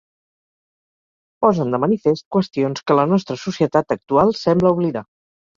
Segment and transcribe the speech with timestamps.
[1.45, 5.09] Posen de manifest qüestions que la nostra societat actual sembla oblidar.